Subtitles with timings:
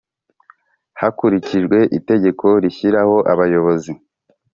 [0.99, 3.91] hakurikijwe itegeko rishyiraho abayobozi